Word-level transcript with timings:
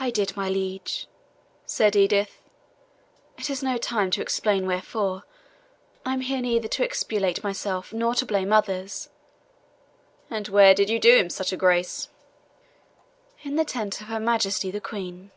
"I 0.00 0.10
did, 0.10 0.38
my 0.38 0.48
liege," 0.48 1.06
said 1.66 1.96
Edith. 1.96 2.40
"It 3.36 3.50
is 3.50 3.62
no 3.62 3.76
time 3.76 4.10
to 4.12 4.22
explain 4.22 4.64
wherefore. 4.66 5.24
I 6.02 6.14
am 6.14 6.22
here 6.22 6.40
neither 6.40 6.66
to 6.68 6.82
exculpate 6.82 7.44
myself 7.44 7.92
nor 7.92 8.14
to 8.14 8.24
blame 8.24 8.54
others." 8.54 9.10
"And 10.30 10.48
where 10.48 10.74
did 10.74 10.88
you 10.88 10.98
do 10.98 11.14
him 11.18 11.28
such 11.28 11.52
a 11.52 11.58
grace?" 11.58 12.08
"In 13.42 13.56
the 13.56 13.66
tent 13.66 14.00
of 14.00 14.06
her 14.06 14.18
Majesty 14.18 14.70
the 14.70 14.80
Queen." 14.80 15.30